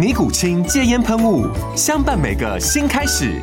[0.00, 1.46] 尼古清戒烟喷雾，
[1.76, 3.38] 相伴每个新开始。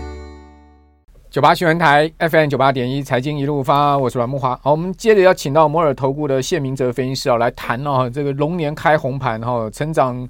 [1.30, 4.60] 九八新闻台 FM 九八点一，财经一路发，我是阮慕华。
[4.64, 10.28] 好，我们接着要请到摩尔投顾的谢明哲分析师啊，来谈哦，这个龙年开红盘哈，成长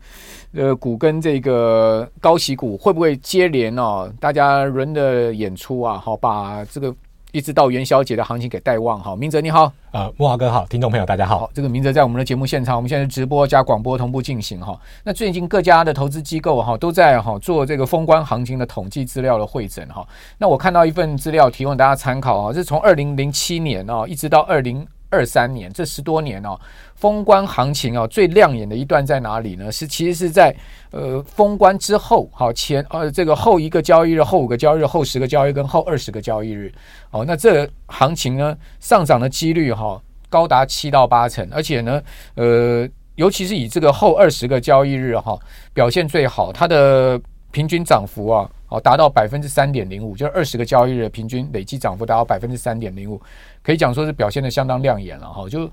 [0.54, 4.12] 呃股跟这个高息股会不会接连哦？
[4.20, 6.94] 大家轮的演出啊，好把这个。
[7.34, 11.40] 一直到元宵节的行情给带旺哈，明哲你好，呃，木华哥好，听众朋友大家好。
[11.40, 14.80] 好，这个明哲在我们的节目现场，我们现在直播加广播同步进行哈。
[15.04, 20.08] 那最近各家的投资机构哈都在哈做这个封关行情的统计资料的会诊哈。
[20.38, 26.60] 那我看到一份资料提供大家参考啊，是从二零零七年哦一直到二零二三年这十多年哦。
[26.96, 29.72] 封关行情啊，最亮眼的一段在哪里呢？
[29.72, 30.52] 是其实是在
[30.90, 36.74] 呃封关之后，好前呃这个后一个交易日、后五个交易日、后十个交易跟后二十个交易日，
[37.12, 42.02] 哦，那这行情呢上涨的几率哈高达七到八成，而且呢
[42.34, 45.38] 呃尤其是以这个后二十个交易日哈
[45.76, 53.22] 表现最好，它的平均涨幅啊哦达到百分之三点零五，就是二十个交易日的平均累计涨幅达到百分之三点零五，
[53.64, 55.70] 可以讲说是表现的相当亮眼了哈就。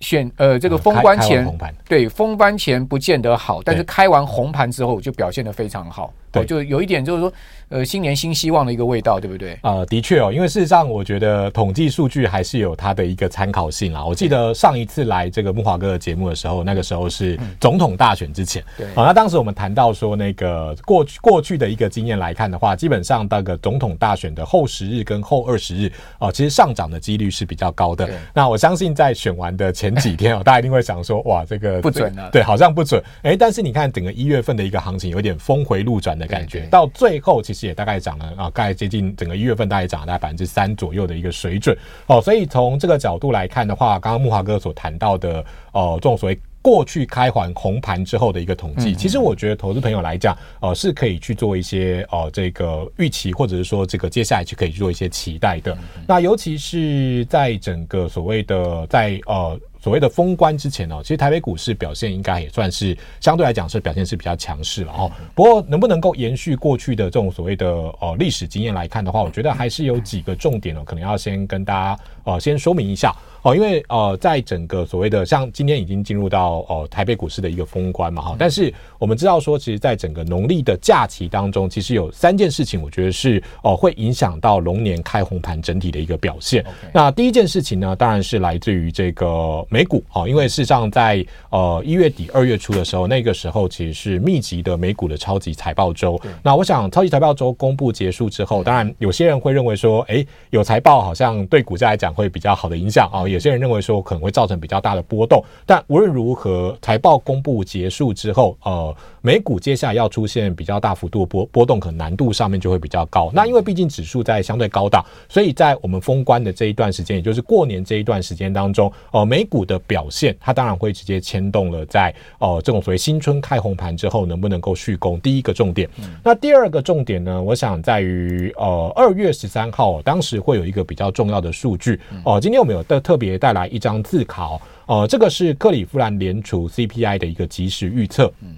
[0.00, 1.48] 选呃，这个封关前
[1.88, 6.12] 对封关前不见得好，但是开完红盘之后就表现的非常好。
[6.34, 7.32] 对，就有一点就是说，
[7.68, 9.52] 呃，新年新希望的一个味道，对不对？
[9.62, 14.04] 啊、呃，的确哦，因为事实上，我觉得统计数据还是有它的一个参考性啦。
[14.04, 18.62] 我记得上一次来这个木华哥的节目的时候，那个时候是总统大选之前。
[18.76, 28.08] 对，好，那当时我们谈到说，那个过去过去的一个经验来看的话，基本上那个总统大选的后十日跟后二十日哦，其实上涨的几率是比较高的。
[28.34, 33.02] 那我相信在选完的前几天哦，大家一定会想说，哇，这个不准了，对，好像不准。
[33.22, 36.23] 哎，但是你看整个一月份的一个行情有点峰回路转的。
[36.26, 41.76] 感觉到最后其实也大概涨了啊，大概接近整个一月份大概涨了大概百分之三左右的一个水准
[42.06, 55.76] 哦，所以从这个角度来看的话，刚刚木华哥所谈到的哦，这种所谓过去开环红盘之后的一个统计，其实我觉得投资朋友来讲，呃，是可以去做一些呃这个预期，或者是说这个接下来去可以去做一些期待的。
[56.06, 59.60] 那尤其是在整个所谓的在呃。
[59.84, 65.12] 所谓的封关之前哦，其实台北股市表现应该也算是相对来讲是表现是比较强势了哦。
[65.34, 67.66] 不过能不能够延续过去的这种所谓的
[68.00, 73.54] 呃历史经验来看的话，我觉得还是有几个重点哦，可能要先跟大家呃先说明一下哦。
[73.54, 86.64] 因为呃在整个所谓的像今天已经进入到呃台北股市的一个封关嘛哈，但是我们知道说，其实在整个农历的假期当中，其实有三件事情，我觉得是哦会影响到龙年开红盘整体的一个表现。
[86.92, 89.34] 那第一件事情呢，当然是来自于这个。
[89.68, 96.20] 美股哦，因为事实上在呃一月底二月初的时候，那个时候其实是密集的美股的超级财报周。
[96.42, 103.28] 那我想超级财报周公布结束之后，当然有些人会认为说，哎，有财报好像对股价来讲会比较好的影响啊。
[103.28, 105.44] 有些人认为说可能会造成比较大的波动。
[105.66, 113.30] 但无论如何，财报公布结束之后，呃，美股接下来要出现比较大幅度波波动，可能难度上面就会比较高。
[113.34, 125.18] 那因为毕竟指数在相对高档，所以在我们封关的这一段时间，也就是过年这一段时间当中，呃，美股的表现，它当然会直接牵动了在哦、呃、这种所谓新春开红盘之后能不能够续攻。
[125.20, 125.88] 第一个重点，
[126.22, 127.42] 那第二个重点呢？
[127.42, 138.32] 我想在于呃二月十三号，当时会有一个比较重要的数据哦、今天我们有特特别带来一张自考哦，呃，这个是克里夫兰联储 CPI 的一个即时预测。
[138.42, 138.56] 嗯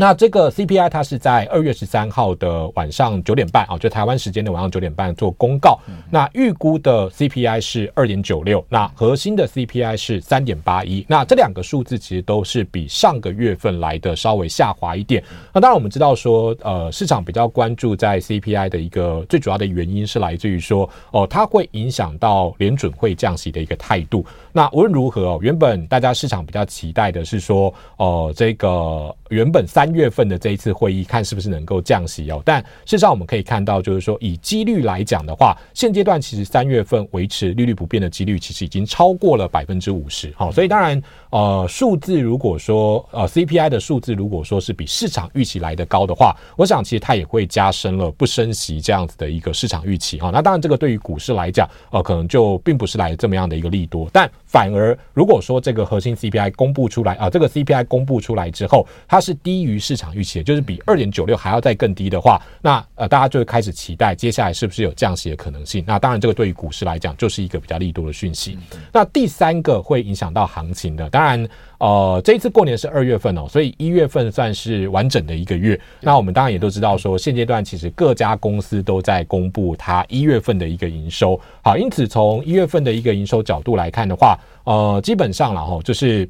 [0.00, 5.76] 那这个 CPI 它是在二月十三号的晚上九点半啊，就台湾时间的晚上九点半做公告。
[6.08, 11.04] 那预估的 CPI 是二点九六，那核心的 CPI 是三点八一。
[11.08, 15.20] 那这两个数字其实都是比上个月份来的稍微下滑一点。
[15.52, 24.24] 那当然我们知道说，呃，市场比较关注在 CPI 的一个最主要的原因是来自于说，哦，它会影响到联准会降息的一个态度。
[24.52, 32.42] 那无论如何哦，原本大家市场比较期待的是说，哦，这个原本三三月份的这一次会议，看是不是能够降息哦。
[32.44, 40.30] 但事实上我们可以看到，就是说以几率来讲的话，现阶段其实三月份维持利率不变的几率，其实已经超过了百分之五十。
[40.36, 50.28] 好，所以当然呃数字如果说呃 CPI 的数字如果说是比市场预期来得高的话，我想其实它也会加深了不升息这样子的一个市场预期哈。
[50.30, 65.84] 那当然这个对于股市来讲，呃可能就并不是来这么样的一个利多，但反而如果说这个核心 CPI 公布出来啊，这个 CPI 公布出来之后，它是低于市场预期，就是比二点九六还要再更低的话，那呃大家就会开始期待接下来是不是有降息的可能性。
[65.86, 68.58] 那当然这个对于股市来讲就是一个比较利多的讯息。
[68.92, 71.48] 那第三个会影响到行情的，当然。
[71.78, 75.80] 呃，这一次过年是二月份哦，所以一月份算是完整的一个月。
[76.00, 81.40] 那我们当然也都知道说，现阶段其实各家公司都在公布它一月份的一个营收。
[81.62, 86.28] 好，因此从一月份的一个营收角度来看的话，呃，基本上了哈，就是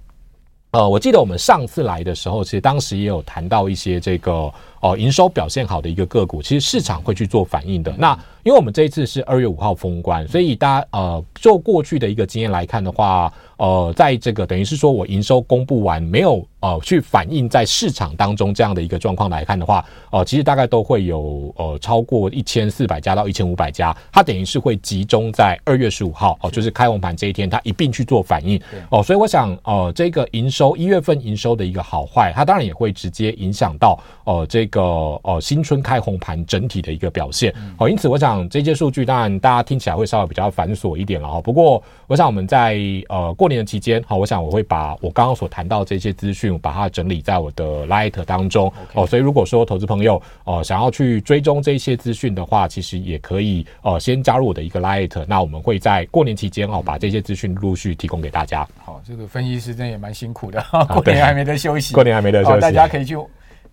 [0.73, 7.95] 呃，我记得我们上次来的时候，其实当时也有谈到一些这个呃营收表现好的一个个股，其实市场会去做反应的。
[7.99, 13.33] 那因为我们这一次是二月五号封关，所以大家呃，就过去的一个经验来看的话。
[13.59, 28.57] 呃，在这个等于是说我营收公布完没有呃去反映在市场当中这样的一个状况来看的话，呃，其实大概都会有呃超过一千四百家到一千五百家，它等于是会集中在二月十五号哦、呃，就是开红盘这一天，它一并去做反应
[28.91, 34.81] 哦、呃，所以我想呃这个营收一月份营收的一个好坏，它当然也会直接影响到呃这个
[35.25, 42.79] 呃新春开红盘整体的一个表现哦、呃，因此我想这些数据当然大家听起来会稍微比较繁琐一点了哈，不过我想我们在
[43.09, 43.49] 呃过。
[43.49, 49.07] 年的期间，好，我想我会把我刚刚所谈到这些资讯，把它整理在我的 Light 当中哦。
[49.07, 55.25] 所以如果说投资朋友哦想要去追踪这些资讯的话，其实也可以呃先加入我的一个 Light。
[55.27, 58.69] 那我们会在过年期间哦把这些资讯陆续提供给大家。
[58.85, 60.63] 好，这个分析师真的也蛮辛苦的，
[60.93, 63.17] 过年还没得休息，过年还没得休息，大家可以去。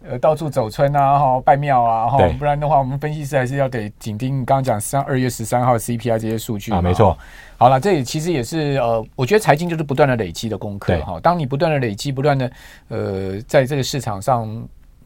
[0.08, 7.18] 呃，到处走村啊，哈，拜庙啊，哈，不然的话，我们分析师还是要得紧盯刚刚讲三二月十三号 CPI 这些数据啊，没错。
[7.58, 11.20] 好了，这也其实也是呃，我觉得财经就是不断的累积的功课哈。
[11.22, 12.52] 当你不断的累积，不断的
[12.90, 14.48] 呃，在这个市场上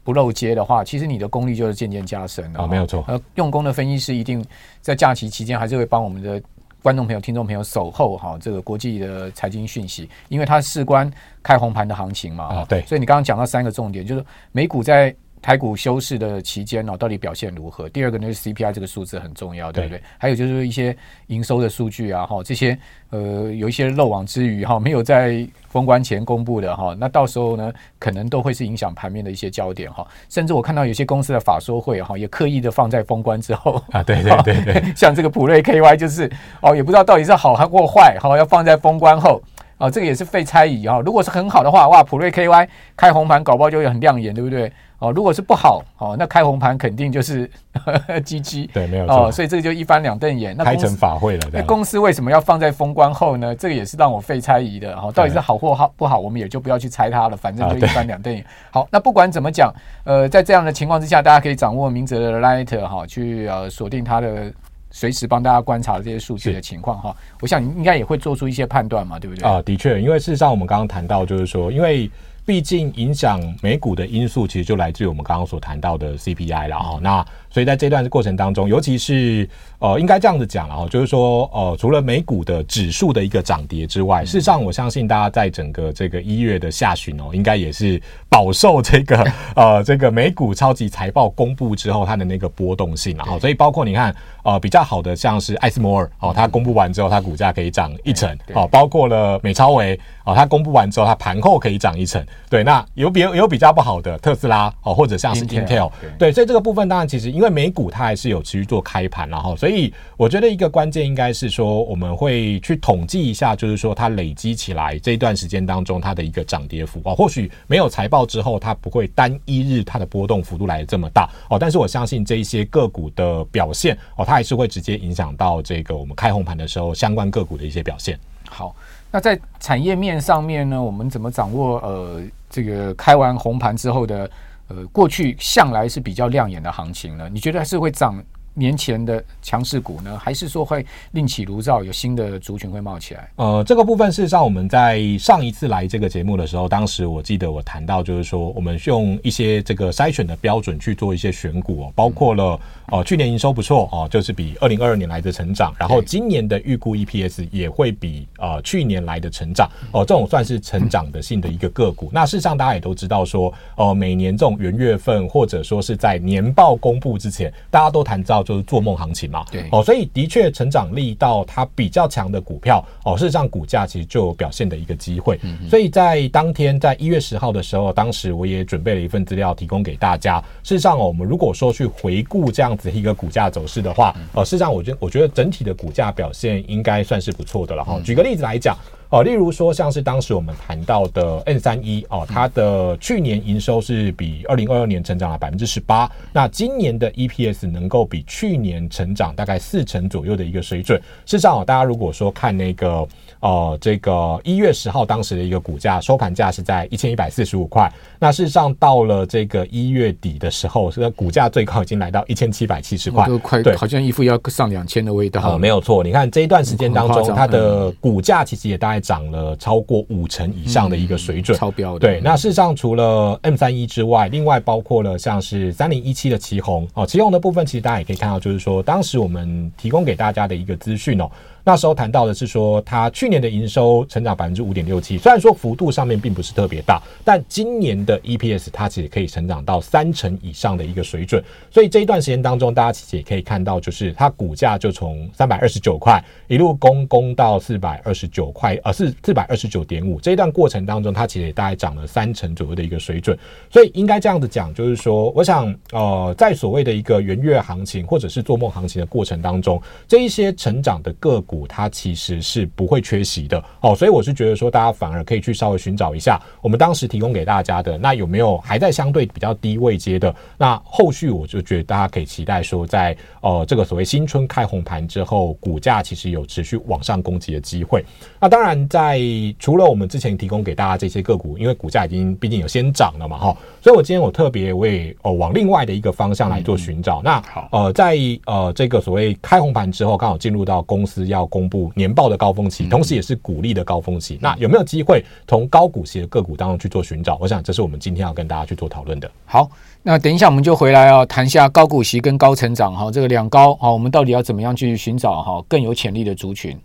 [0.04, 2.60] 不漏接的话，其实你的功力就是渐渐加深了。
[2.60, 3.04] 啊，没有错。
[3.08, 4.44] 呃，用功的分析师一定
[4.80, 6.40] 在假期期间还是会帮我们的。
[6.82, 11.10] 观众朋友、听众朋友，守候哈，这个国际的财经讯息，因为它事关
[11.42, 17.88] 开红盘的行情嘛，啊，对，所以你刚刚讲到三个重点，就是美股在台股休市的期间呢，到底表现如何？
[17.88, 19.98] 第二个呢是 CPI 这个数字很重要，对不对？
[19.98, 20.96] 对还有就是一些
[21.28, 22.78] 营收的数据啊，哈，这些
[23.10, 30.06] 呃有一些漏网之鱼哈，没有在封关前公布的哈，那到时候呢，可能都会是影响盘面的一些焦点哈。
[30.28, 39.42] 甚至我看到有些公司的法说会哈，也刻意的放在封关之后啊，对对对对， 像这个普瑞 KY 就是哦，也不知道到底是好还或坏，哈，要放在封关后。
[39.80, 41.00] 哦，这个也是费猜疑哈。
[41.00, 44.70] 如果是很好的话，哇，普瑞 KY 开红盘搞不好就会很亮眼，对不对？
[44.98, 47.50] 哦，如果是不好，哦，那开红盘肯定就是
[48.22, 48.66] 鸡鸡。
[48.74, 49.28] 对，没有错。
[49.28, 50.54] 哦，所以这个就一翻两瞪眼。
[50.54, 51.48] 那开成法会了。
[51.50, 53.54] 那公司为什么要放在封关后呢？
[53.54, 54.94] 这个也是让我费猜疑的。
[54.96, 57.36] 哦，到底是好或好不好，我们也就不要去猜它了。
[57.36, 58.44] 反正就一翻两瞪眼。
[58.70, 59.72] 好，那不管怎么讲，
[60.04, 64.52] 呃，在这样的情况之下，大家可以掌握明哲的 Light 哈，去呃锁定它的。
[64.90, 69.48] 随时帮大家观察这些数据的情况哈，我想你应该也会做出一些判断嘛，对不对？
[69.48, 72.10] 啊，的确，因为事实上我们刚刚谈到，就是说，因为
[72.44, 76.98] 毕竟影响美股的因素，其实就来自于我们刚刚所谈到的 CPI 了哈。
[77.00, 79.48] 那所以在这段过程当中，尤其是
[79.78, 93.38] 呃，应该这样子讲了哦，就是说呃，除了美股的指数的一个涨跌之外，事实上我相信大家在整个这个一月的下旬哦，应该也是饱受这个 呃这个美股超级财报公布之后它的那个波动性了哈。
[93.38, 94.14] 所以包括你看。
[94.42, 98.66] 呃，比较好的像是艾斯摩尔哦，它公布完之后，它股价可以涨一成哦。
[98.66, 102.24] 包括了美超维哦，它公布完之后，它盘后可以涨一成。
[102.48, 117.14] 对，那有比有比较不好的特斯拉哦，或者像是 Intel，对，所以这个部分当然其实因为美股它还是有持续做开盘，然后所以我觉得一个关键应该是说我们会去统计一下，就是说它累积起来这一段时间当中它的一个涨跌幅哦。
[117.16, 124.24] 或许没有财报之后，它不会单一日它的波动幅度来得这么大哦，但是我相信这一些个股的表现哦。
[124.26, 128.20] 它还是会直接影响到这个我们开红盘的时候相关个股的一些表现。
[128.50, 128.76] 好，
[129.10, 132.20] 那在产业面上面呢，我们怎么掌握呃
[132.50, 134.30] 这个开完红盘之后的
[134.70, 137.28] 呃过去向来是比较亮眼的行情呢？
[137.28, 138.22] 你觉得还是会涨
[138.60, 143.30] 年前的强势股呢，还是说会另起炉灶，有新的族群会冒起来？
[143.36, 152.60] 呃，这个部分事实上我们在上一次来这个节目的时候，当时我记得我谈到就是说，我们用一些这个筛选的标准去做一些选股哦，包括了
[152.92, 162.10] 呃去年营收不错哦，就是比二零二二年来的成长，然后今年的预估 EPS 也会比呃去年来的成长哦，这种算是成长的性的一个个股。
[162.12, 175.38] 那事实上大家也都知道说，呃，每年这种元月份或者说是在年报公布之前，大家都谈到就是做梦行情嘛，对哦，所以的确成长力到它比较强的股票哦，事实上股价其实就有表现的一个机会。
[175.68, 180.40] 所以在当天在一月十号的时候，当时我也准备了一份资料提供给大家。
[180.64, 188.00] 事实上哦，我们如果说去回顾这样子一个股价走势的话，呃，事实上我觉我觉得整体的股价表现应该算是不错的了哈。
[188.04, 188.76] 举个例子来讲。
[189.10, 200.96] 哦，例如说像是当时我们谈到的 N 三一哦，它的去年营收是比二零二二年成长了百分之十八，那今年的 EPS 能够比去年成长大概四成左右的一个水准。
[201.26, 203.04] 事实上哦，大家如果说看那个
[203.40, 215.54] 呃这个一月十号当时的一个股价收盘价是在一千一百四十五块，那事实上到了这个一月底的时候，这个股价最高已经来到一千七百七十块，快对，好像一副要上两千的味道。
[215.54, 218.99] 哦，没有错，你看这一段时间当中，它的股价其实也大概。
[219.00, 222.00] 涨了超过五成以上的一个水准，超标的。
[222.00, 231.30] 对，那事实上除了 M 三一之外，另外包括了像是三零一七的旗宏哦，旗宏的部分其实大家也可以看到，就是说当时我们提供给大家的一个资讯哦。
[231.62, 241.42] 那时候谈到的是说，它去年的营收成长百分之五点六七，虽然说幅度上面并不是特别大，但今年的 EPS 它其实可以成长到三成以上的一个水准。
[241.70, 250.18] 所以这一段时间当中，大家其实也可以看到，就是它股价就从三百二十九块一路攻攻到四百二十九块，呃，是四百二十九点五。
[250.18, 253.38] 这一段过程当中，它其实也大概涨了三成左右的一个水准。
[253.70, 261.49] 所以应该这样子讲，就是说，我想，呃，在所谓的一个元月行情或者是做梦行情的过程当中，这一些成长的个股。
[261.50, 270.32] 股它其实是不会缺席的哦，所以我是觉得说，大家反而可以去稍微寻找一下我们当时提供给大家的，那有没有还在相对比较低位阶的？
[270.56, 278.04] 那后续我就觉得大家可以期待说在，在呃这个所谓新春开红盘之后，股价其实有持续往上攻击的机会。
[278.38, 279.20] 那当然在，在
[279.58, 287.18] 除了我们之前提供给大家这些个股，因为股价已经毕竟有先涨了嘛，哈，所以我今天我特别我也哦往另外的一个方向来做寻找。
[287.20, 288.16] 嗯、那好，呃，在
[288.46, 291.39] 呃这个所谓开红盘之后，刚好进入到公司要。
[291.40, 294.38] 要公布年报的高峰期，同时也是股利的高峰期。
[294.40, 297.38] 那有没有机会从高股息的个股当中去做寻找？
[297.40, 299.30] 我想这是我们今天要跟大家去做讨论的。
[299.46, 299.70] 好，
[300.02, 306.78] 那等一下我们就回来啊谈一下高股息跟高成长哈，这个两高啊，我们到底要怎么样去寻找哈更有潜力的族群？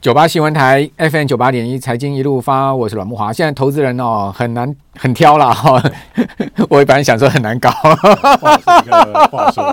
[0.00, 3.32] 九八新闻台 FM 九八点一财经一路发，我是阮木华。
[3.32, 5.80] 现在投资人哦很难很挑了哈，
[6.68, 7.70] 我本来想说很难搞，
[9.30, 9.72] 不好说，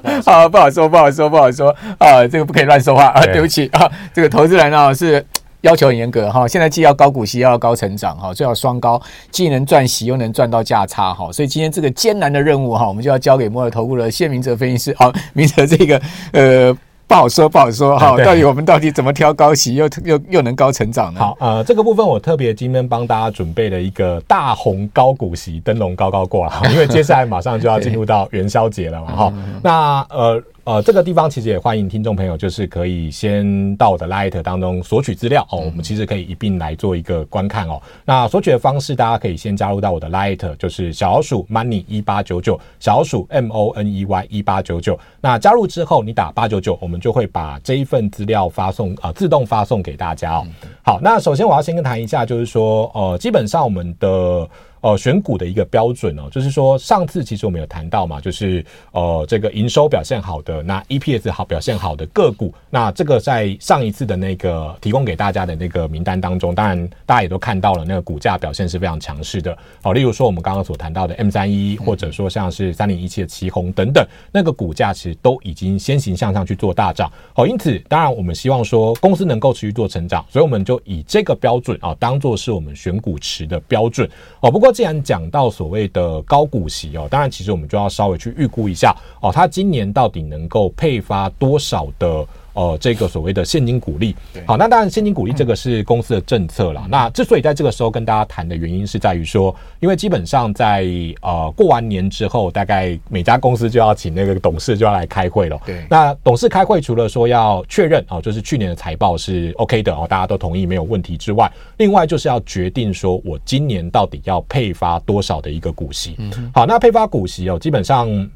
[0.50, 5.26] 不好说，不好说，不好说啊，这个不可以乱说话啊，对不起啊，这个投资人哦是
[5.62, 9.02] 要求很严格哈，现在既要高股息，又要高成长哈，最好双高，
[9.32, 16.00] 既能赚息，又能赚到价差哈，所以今天这个艰难的任务哈，我们就要交给摩尔投顾的谢明哲分析师，好，明哲这个
[16.34, 16.78] 呃。
[17.14, 18.18] 不好说，不好说哈。
[18.24, 21.20] 到底我们到底怎么挑高息，又又又能高成长呢？
[21.20, 29.34] 好，呃，这个部分我特别今天帮大家准备了一个大红高股息灯笼高高挂，因为接下来马上就要进入到元宵节了嘛，哈。
[29.62, 30.42] 那呃。
[30.66, 35.60] 呃，这个地方其实也欢迎听众朋友，就是可以先到我的 Light 当中索取资料哦。
[35.60, 37.82] 我们其实可以一并来做一个观看哦。
[38.06, 44.98] 那索取的方式，大家可以先加入到我的 Light，就是小老鼠 Money 一八九九，小老鼠 M O N E Y 一八九九。
[45.20, 50.48] 那加入之后，你打八九九，我们就会把这一份资料发送啊、呃，自动发送给大家哦。
[50.82, 54.48] 好，那首先我要先跟谈一下，就是说，呃，基本上我们的。
[54.84, 69.58] 呃，选股的一个标准哦，就是说上次其实我们有谈到嘛，就是呃这个营收表现好的，那 EPS 好表现好的个股，那这个在上一次的那个提供给大家的那个名单当中，当然大家也都看到了，那个股价表现是非常强势的。
[69.84, 77.10] 哦，例如说我们刚刚所谈到的 M 三一，或者说像是三零一七的奇鋐等等，那个股价其实都已经先行向上去做大涨。
[77.34, 84.06] 好，因此当然我们希望说公司能够持续做成长，所以我们就以这个标准啊当做是我们选股池的标准。
[84.42, 84.73] 哦，不过。
[84.74, 92.26] 既然讲到所谓的高股息哦，当然其实我们就要稍微去预估一下哦，它今年到底能够配发多少的。
[92.54, 96.86] 呃，这个所谓的现金股利，好，那当然现金股利这个是公司的政策了。
[96.90, 100.88] 那之所以在这个时候跟大家谈的原因，是在于说，因为基本上在
[101.22, 105.60] 呃过完年之后，大概每家公司就要请那个董事就要来开会了。
[105.66, 116.16] 对，那董事开会除了说要确认哦，就是去年的财报是 OK 的哦，大家都同意没有问题之外，另外就是要决定说我今年到底要配发多少的一个股息。
[116.20, 118.30] 嗯，好，那配发股息哦，基本上。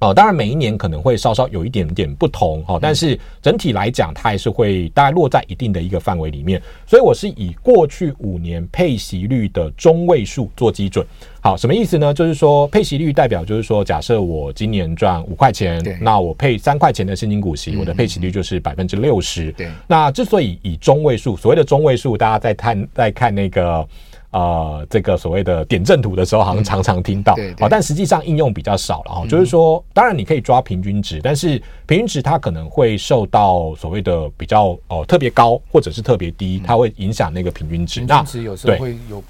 [0.00, 6.60] 哦，当然每一年可能会稍稍有一点点不同哈，但是整体来讲，它还是会大概落在一定的一个范围里面。
[6.86, 11.06] 所以我是以过去五年配息率的中位数做基准。
[11.42, 12.14] 好，什么意思呢？
[12.14, 19.52] 就是说配息率代表就是说，假设我今年赚五块钱，那我配三块钱的现金股息，我的配息率就是百分之六十。
[19.52, 23.86] 对，那之所以以中位数，所谓的中位数，大家在看在看那个。
[24.30, 29.26] 呃，这个所谓的点阵图的时候，好像常常听到，啊，但实际上应用比较少了哈。
[29.26, 38.00] 就是说，当然你可以抓平均值，但是平均值它可能会受到所谓的比较哦特别高或者是特别低，它会影响那个平均值。
[38.00, 39.22] 平均值有时候会有。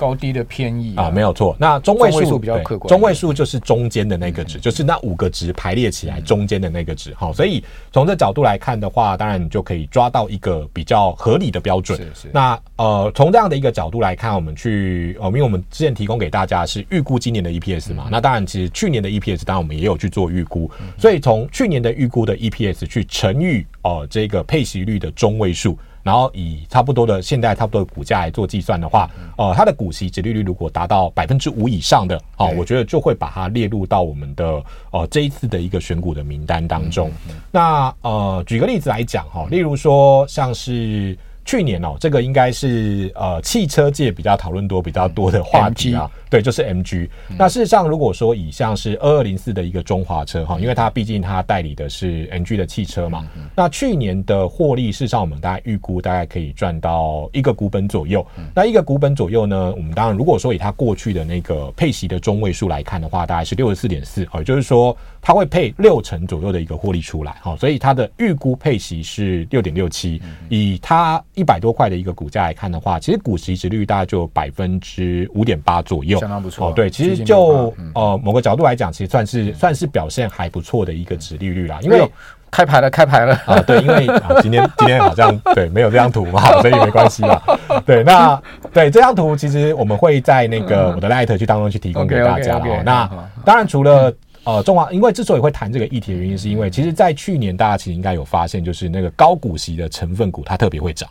[0.00, 1.54] 高低的偏移啊，啊，没有错。
[1.58, 7.12] 那中位数比较客观，中位数就是中间的那个值，嗯、就是那五个值排列起来中间的那个值。
[7.14, 11.98] 好、嗯，所以从这角度来看的话，当然你就可以抓到一个比较合理的标准。
[11.98, 12.28] 是是。
[12.32, 20.70] 那呃，从这样的一个角度来看，我们去呃，因为我们之前提供给大家是预估今年的 EPS 嘛，嗯、那当然其实去年的 EPS，当然我们也有去做预估。
[20.80, 25.78] 嗯、所以从去年的预估的 EPS 去乘以呃这个配息率的中位数。
[26.02, 37.10] 然后以差不多的现在差不多的股价来做计算的话，呃，它的股息折利率如果达到百分之五以上的，哦、呃，我觉得就会把它列入到我们的呃这一次的一个选股的名单当中。
[37.50, 41.16] 那呃，举个例子来讲哈，例如说像是。
[41.50, 47.08] 去年哦，这个应该是呃汽车界比较讨论多比较多的话题啊，对，就是 MG。
[47.36, 53.26] 那事实上，如果说以像是二二零四的一个中华车哈，因为它毕竟它代理的是 MG 的汽车嘛，
[53.56, 58.24] 那去年的获利，事实上我们大概预估大概可以赚到一个股本左右。
[58.54, 71.22] 那一个股本左右呢，我们当然如果说以它过去的那个配息的中位数来看的话，大概是六十四点四，也就是说它会配六成左右的一个获利出来哈，所以它的预估配息是六点六七，以它。
[71.34, 76.68] 一百多块的一个股价来看的话，其实股息值率大概就百分之五点八左右，相当不错。
[76.68, 81.78] 哦，对，其实就呃某个角度来讲，其实算是算是表现还不错的一个值利率啦。
[81.80, 82.06] 因为
[82.50, 87.40] 开牌了，开牌了啊，对，因为啊今天 今天好像对没有这张图嘛， 所以没关系嘛。
[87.86, 88.38] 对，那
[88.70, 92.82] 对这张图其实我们会在那个我的 Light 去当中去提供给大家了。
[92.84, 93.10] 那
[93.46, 94.12] 当然除了。
[94.44, 101.08] 呃，中华因为之所以会谈这个议题的原因，是因为其实，在去年大家其实应该有发现，就是那个高股息的成分股它特别会涨，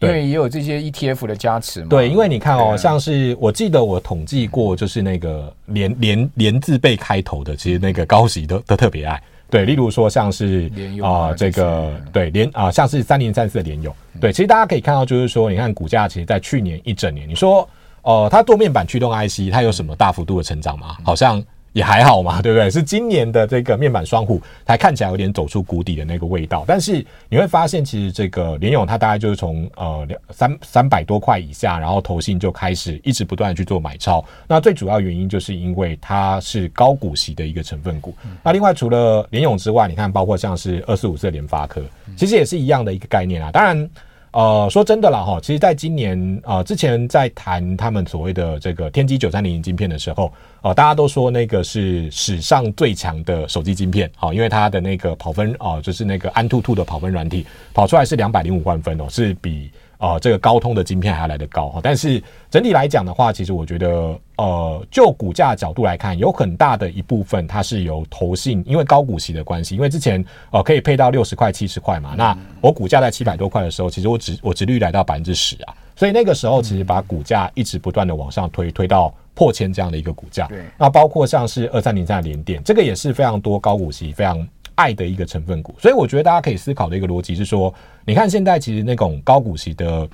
[0.00, 1.88] 因为也有这些 ETF 的加持嘛。
[1.90, 9.22] 对，因为你看哦，像是我记得我统计过，就是那个连连连字辈开头的，其实那个高息都都特别爱。
[9.50, 10.70] 对，例如说像是
[11.02, 17.68] 啊这个对连啊像是三零三四的联友，对，其实大家可以看到，就是说你看股价，其实在去年一整年，你说
[18.00, 20.96] 呃它做面板驱动 IC，它有什么大幅度的成长吗？
[21.04, 21.44] 好像。
[21.72, 22.70] 也还好嘛，对不对？
[22.70, 34.24] 是今年的这个面板双虎才看起来有点走出谷底的那个味道，但是你会发现，其实这个联咏它大概就是从呃两三三百多块以下，然后投信就开始一直不断的去做买超。
[34.46, 38.14] 那最主要原因就是因为它是高股息的一个成分股。
[38.42, 41.82] 那另外除了联咏之外，你看包括像是二四五四的联发科，
[42.16, 43.50] 其实也是一样的一个概念啊。
[43.50, 43.88] 当然。
[44.32, 59.70] 呃，说真的啦哈，其实在今年呃之前在谈他们所谓的这个天玑九三零零晶片的时候，呃，大家都说那个是史上最强的手机晶片，好，因为它的那个跑分哦、就是那个安兔兔的跑分软体跑出来是两百零五万分哦，是比。
[60.02, 80.48] 哦，这个高通的晶片还要来得高哈，但是整体来讲的话，其实我觉得，呃，就股价角度来看，有很大的一部分它是由投信，因为高股息的关系，因为之前呃可以配到六十块、七十块嘛，那我股价在七百多块的时候，其实我只我殖率来到百分之十啊，所以那个时候其实把股价一直不断的往上推，推到破千这样的一个股价。
[80.48, 84.44] 对，那包括像是二三零三的联电，这个也是非常多高股息、非常。
[84.82, 87.72] 爱的一个成分股，所以我觉得大家可以思考的一个逻辑是说，
[88.04, 90.08] 你看现在其实那种高股息的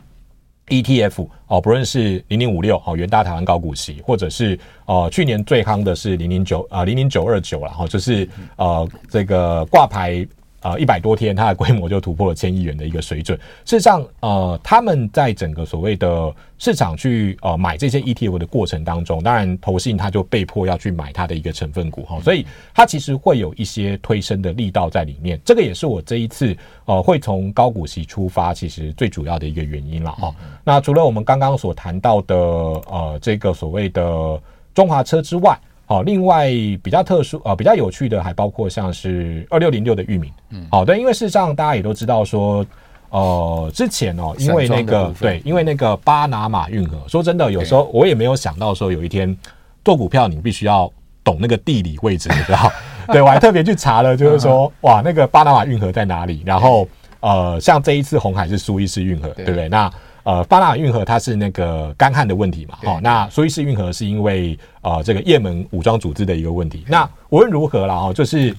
[0.67, 10.27] ETF 哦，不论是零零五六哦，元大台湾高股息，或者是呃去年最夯的是零零九啊零零九二九，了哈就是呃这个挂牌。
[10.61, 13.39] 呃，一百多天，它的规模就突破了千亿元的一个水准。
[13.65, 22.45] 事实上，呃，他们在整个所谓的市场去呃买这些 ETF 的过程当中，当然投信它就被迫要去买它的一个成分股哈，所以
[22.75, 25.41] 它其实会有一些推升的力道在里面。
[25.45, 30.35] 这个也是我这一次呃会从高股息出发，其实最主要的一个原因了哈。
[30.65, 34.43] 那除了我们刚刚所谈到的呃这个所谓的
[34.75, 35.57] 中华车之外，
[35.89, 36.51] 好，另外
[36.83, 42.65] 比较特殊呃，比较有趣的还包括像是二六零六的域名，嗯，好，对，因为事实上大家也都知道说，
[43.09, 49.35] 呃，之前哦，因为那个对，因为那个巴拿马运河，说真的，有时候我也没有想到说有一天
[49.83, 50.93] 做股票你必须要
[51.25, 52.71] 懂那个地理位置，你知道？
[53.11, 56.43] 对，我还特别去查了，就是说哇，那个巴拿马运河在哪里？
[56.45, 56.87] 然后
[57.21, 59.71] 呃，像这一次红海是苏伊士运河，对不对？
[59.71, 59.91] 那
[60.29, 66.85] 呃，巴拿马运河它是那个干旱的问题嘛，好、哦，那苏伊士运河是因为呃这个也门武装组织的一个问题。
[66.87, 68.55] 那无论如何啦，哈，就是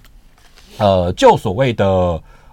[0.80, 1.86] 呃就所谓的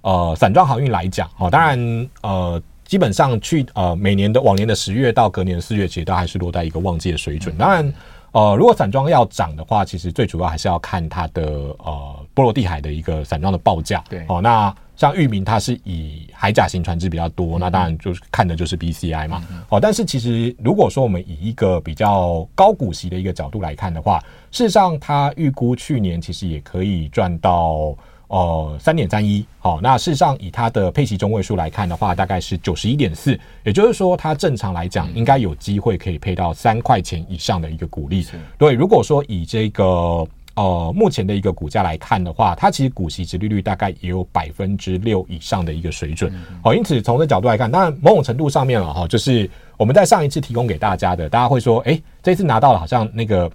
[0.03, 7.57] 呃散装航运来讲，哦，当然呃基本上去呃每年的往年的十月到隔年的四月，其实都还是落在一个旺季的水准。
[7.57, 7.91] 当然
[8.33, 14.05] 呃如果散装要涨的话，其实最主要还是要看它的呃波罗的海的一个散装的报价。
[14.11, 14.77] 对，哦，那。
[14.97, 19.43] 像裕民，它是以海甲型船只比较多，那当然就是看的就是 BCI 嘛。
[19.69, 24.19] 哦，但是其实如果说我们以一个比较高股息的一个角度来看的话，
[24.51, 27.95] 事实上它预估去年其实也可以赚到
[28.29, 29.47] 呃三点三一。
[29.59, 38.27] 好，那事实上以它的配息中位数来看的话，大概是九十一点四，也就是说它正常来讲应该有机会可以配到三块钱以上的一个股利。
[38.57, 40.27] 对，如果说以这个。
[40.57, 46.33] 呃，目前的一个股价来看的话，它其实股息值利率大概也有百分之六以上的一个水准。
[46.65, 53.51] 好，因此从这角度来看，当然某种程度上面了哈，就是我们在上一次提供给大家的，大家会说，哎，这次拿到了好像那个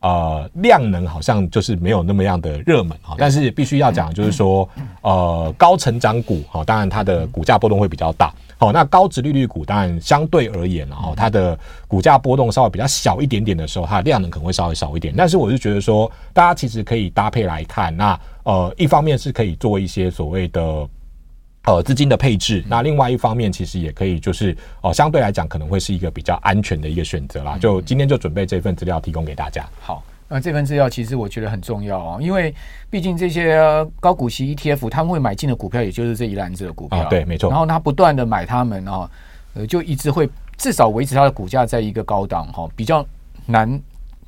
[0.00, 3.14] 呃量能好像就是没有那么样的热门哈。
[3.18, 4.68] 但是必须要讲，就是说
[5.02, 8.32] 呃高成长股哈，当然它的股价波动会比较大。
[8.58, 11.58] 好，那高值利率股当然相对而言，然后它的
[11.88, 15.14] 股价波动稍微比较小一点点的时候，它的量能可能会稍微少一点。
[15.16, 17.96] 但是我是觉得说，大家其实可以搭配来看。
[17.96, 20.86] 那呃，一方面是可以做一些所谓的
[21.64, 27.58] 呃资金的配置，那另外一方面其实也可以就是哦、呃，相对来讲可能会是一个比较安全的一个选择啦。
[27.58, 29.68] 就今天就准备这份资料提供给大家。
[29.80, 30.02] 好。
[30.32, 32.54] 那这份资料其实我觉得很重要啊，因为
[32.88, 33.60] 毕竟这些
[33.98, 37.50] 高股息 ETF 他们会买进的股票，也就是这一篮子的股票，对，没错。
[37.50, 39.10] 然后他不断的买他们啊，
[39.54, 43.04] 呃，就一直会至少维持它的股价在一个高档哈，比较
[43.44, 43.68] 难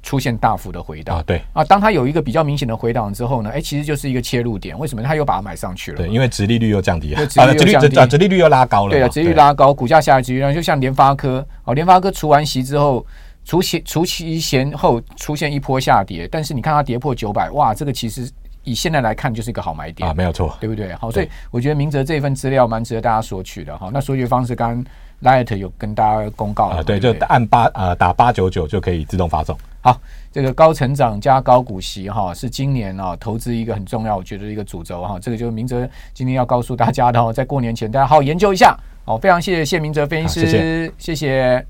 [0.02, 1.22] 出现大幅的回档。
[1.24, 4.78] 对啊，当它有一个比较明显的回档之后呢，哎，其实就是一个切入点。
[4.78, 5.02] 为什么？
[5.02, 5.96] 它又把它买上去了。
[5.96, 8.90] 对，因为殖利率又降低了，殖利率降低，殖利率又拉高了。
[8.90, 13.04] 对啊，殖利率拉高，股价下来，殖利率就像联发科哦，联发科除完息之后。
[13.44, 18.30] 除息除息前后出现一波下跌，但是你看它跌破九百，哇，这个其实
[18.62, 20.94] 以现在来看就是一个好买点啊，没有错，对不对？
[20.94, 23.90] 好，所以我觉得明哲这份资料蛮值得大家索取的哈。
[23.92, 24.84] 那索取方式刚刚
[25.22, 29.56] Light 有跟大家公告了啊，对，就按八呃打八九九就可以自动发送。
[29.80, 35.18] 好，这个高成长加高股息哈，是今年啊投资一个很重要，我觉得一个主轴哈。
[35.20, 38.76] 这个就是明哲今天要告诉大家的哦，在过年前大家好好研究一下。
[39.04, 40.92] 好，非常谢谢谢明哲分析师，谢谢。
[40.98, 41.66] 谢谢